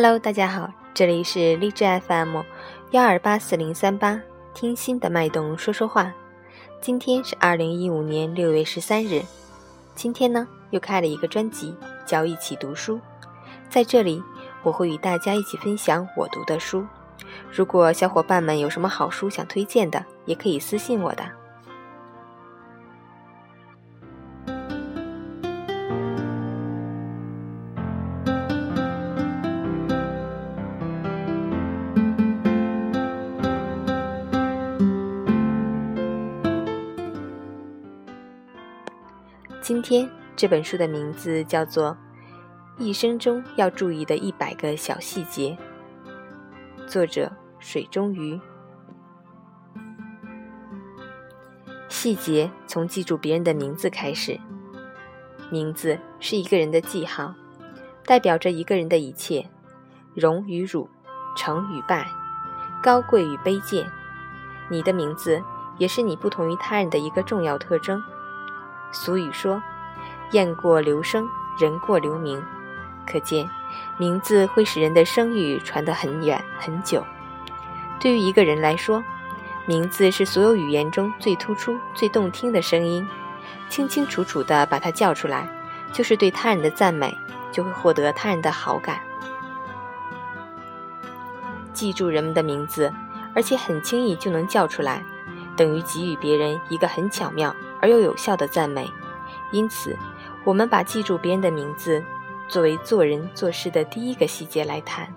[0.00, 2.42] Hello，大家好，这里是励志 FM
[2.92, 4.22] 幺二八四零三八，
[4.54, 6.14] 听心的脉动说说话。
[6.80, 9.20] 今天是二零一五年六月十三日，
[9.96, 11.74] 今天呢又开了一个专辑，
[12.06, 13.00] 叫一起读书。
[13.68, 14.22] 在这里，
[14.62, 16.86] 我会与大家一起分享我读的书。
[17.50, 21.24] 如果小伙伴们有什么好书想推荐的，也可以私信我的。
[39.60, 41.96] 今天这本书的名字叫做
[42.82, 45.56] 《一生中要注意的一百个小细节》，
[46.86, 48.40] 作者水中鱼。
[51.88, 54.38] 细节从记住别人的名字开始。
[55.50, 57.34] 名字是一个人的记号，
[58.04, 59.44] 代表着一个人的一切，
[60.14, 60.88] 荣与辱，
[61.36, 62.06] 成与败，
[62.82, 63.84] 高贵与卑贱。
[64.70, 65.42] 你的名字
[65.78, 68.00] 也是你不同于他人的一个重要特征。
[68.92, 69.62] 俗语说
[70.32, 72.42] ：“雁过留声，人过留名。”
[73.10, 73.48] 可见，
[73.96, 77.04] 名字会使人的声誉传得很远很久。
[77.98, 79.02] 对于一个人来说，
[79.66, 83.06] 名字是所有语言中最突出、最动听的声音。
[83.68, 85.48] 清清楚楚地把它叫出来，
[85.92, 87.16] 就是对他人的赞美，
[87.52, 88.98] 就会获得他人的好感。
[91.72, 92.92] 记住人们的名字，
[93.34, 95.02] 而且很轻易就能叫出来，
[95.56, 97.54] 等于给予别人一个很巧妙。
[97.80, 98.86] 而又有效的赞美，
[99.50, 99.96] 因此，
[100.44, 102.04] 我们把记住别人的名字
[102.48, 105.12] 作为做人做事的第一个细节来谈。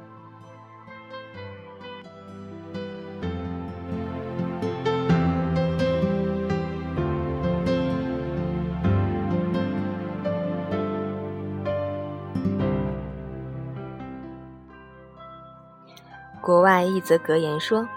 [16.41, 17.87] 国外一则格言说。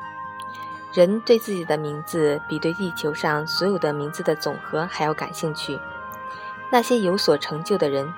[0.94, 5.76] 人对自己的名字比对地球上所有的名字的总和还要感兴趣。
[6.70, 8.08] 那些有所成就的人，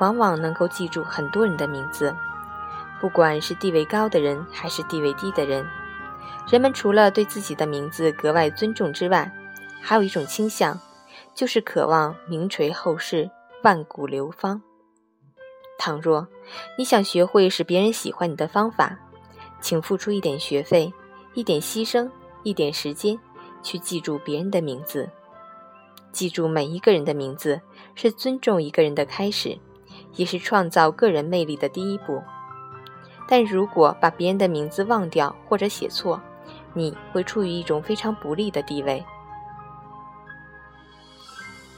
[0.00, 2.16] 往往能够记住很多人的名字，
[3.00, 5.68] 不管是地位高的人还是地位低的人。
[6.48, 9.30] 人们除了对自己的名字格外尊重之外，
[9.82, 10.80] 还有一种倾向，
[11.34, 13.30] 就是渴望名垂后世、
[13.62, 14.62] 万古流芳。
[15.78, 16.26] 倘若
[16.78, 18.98] 你想学会使别人喜欢你的方法，
[19.60, 20.90] 请付出一点学费。
[21.36, 22.10] 一点牺牲，
[22.44, 23.18] 一点时间，
[23.62, 25.06] 去记住别人的名字。
[26.10, 27.60] 记住每一个人的名字，
[27.94, 29.58] 是尊重一个人的开始，
[30.14, 32.22] 也是创造个人魅力的第一步。
[33.28, 36.18] 但如果把别人的名字忘掉或者写错，
[36.72, 39.04] 你会处于一种非常不利的地位。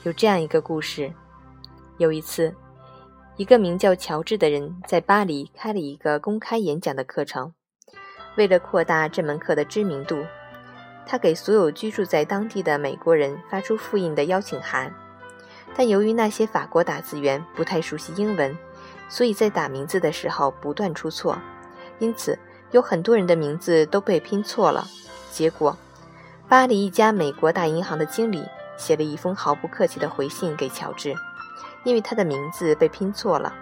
[0.04, 1.12] 有这样一个故事：
[1.96, 2.54] 有一次，
[3.36, 7.52] 一个名叫乔治的人在巴黎开了一个公开演讲的课程。
[8.38, 10.24] 为了扩大这门课的知名度，
[11.04, 14.94] 他给所有居住在当地的美国人发出复印的邀请函。
[15.74, 18.56] 但由于那些法国打字员不太熟悉英文，
[19.08, 21.36] 所以在打名字的时候不断出错，
[21.98, 22.38] 因此
[22.70, 24.86] 有很多人的名字都被拼错了。
[25.32, 25.76] 结果，
[26.48, 28.44] 巴黎一家美国大银行的经理
[28.76, 31.12] 写了一封毫不客气的回信给乔治，
[31.82, 33.52] 因为他的名字被拼错了。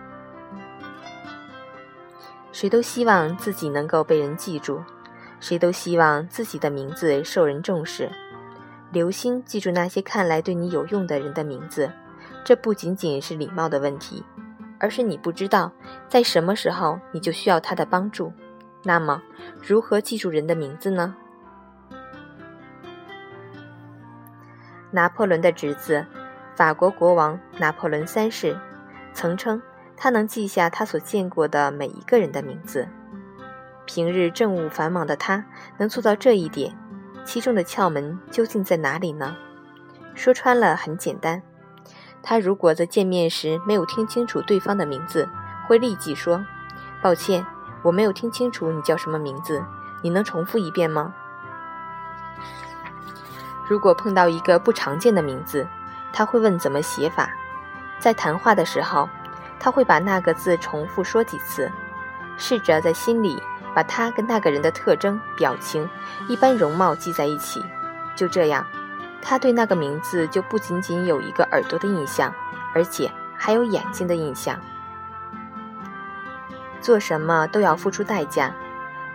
[2.57, 4.83] 谁都希望自己能够被人记住，
[5.41, 8.11] 谁都希望自己的名字受人重视。
[8.91, 11.93] 留心记住那些看来对你有用的人的名字，
[12.47, 14.25] 这不仅仅是礼貌的问题，
[14.81, 15.71] 而是你不知道
[16.09, 18.33] 在什么时候你就需要他的帮助。
[18.83, 19.23] 那么，
[19.63, 21.15] 如何记住人的名字呢？
[24.91, 26.07] 拿破仑的侄子，
[26.55, 28.59] 法国国王拿破仑三世，
[29.13, 29.61] 曾称。
[29.97, 32.89] 他能记下他所见过的每一个人的名字。
[33.87, 35.47] 平日政务繁忙的他
[35.79, 36.77] 能做到这一点，
[37.25, 39.37] 其中的窍门究竟在哪里呢？
[40.15, 41.43] 说穿了，很简单。
[42.23, 45.29] 他如果在见面时没有听清楚对方的名字，
[45.67, 46.45] 会立即说
[47.01, 47.47] ：“抱歉，
[47.83, 49.65] 我没有听清楚你叫什么名字，
[50.03, 51.15] 你能重复一遍吗？”
[53.69, 55.67] 如果碰到一个不常见的名字，
[56.13, 57.31] 他会问怎么写法。
[57.99, 59.09] 在谈话的时候。
[59.59, 61.71] 他会把那个字重复说几次，
[62.37, 63.43] 试着在心里
[63.75, 65.89] 把他跟那个人的特征、表情、
[66.29, 67.65] 一般容貌记在一起。
[68.15, 68.67] 就这样，
[69.21, 72.33] 他对那个名字就不仅仅有一个耳朵的印象，
[72.75, 74.59] 而且还有眼睛的印象。
[76.81, 78.55] 做什么都要付出代价，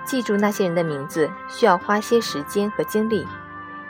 [0.04, 3.26] 记住那些人的名字需要花些时间和精力，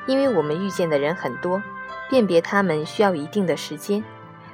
[0.05, 1.61] 因为我们遇见的人很多，
[2.09, 4.03] 辨别他们需要一定的时间。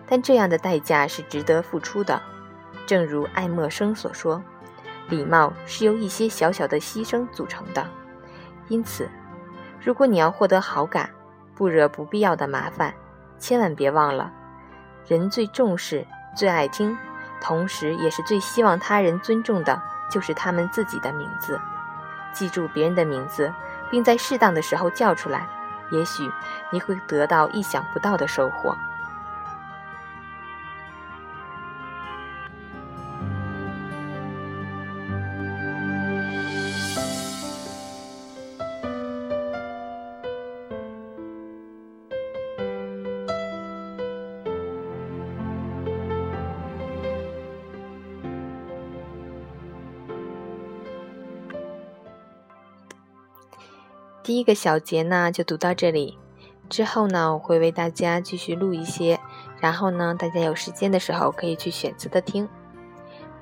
[0.07, 2.21] 但这样的代价是值得付出的，
[2.85, 4.41] 正如爱默生所说
[5.09, 7.85] ：“礼貌是由一些小小的牺牲组成的。
[8.69, 9.09] 因此，
[9.83, 11.09] 如果你要获得好感，
[11.53, 12.93] 不惹不必要的麻烦，
[13.37, 14.31] 千万别忘了，
[15.07, 16.05] 人最重视、
[16.35, 16.97] 最爱听，
[17.41, 21.59] 同时也是最希望他人尊重的，就是他们自己的名字。
[22.33, 23.51] 记住别人的名字，
[23.89, 25.47] 并在适当的时候叫出来，
[25.91, 26.29] 也许
[26.71, 28.77] 你会得到意想不到的收获。
[54.27, 56.19] 第一个小节呢，就读到这里。
[56.67, 59.17] 之后呢，我会为大家继续录一些，
[59.61, 62.45] 然后呢，大家有时间的时候可以去选择的听。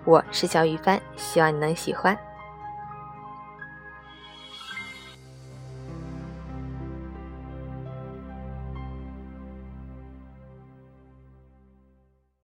[0.03, 2.15] 我是小雨帆，希望你能喜欢。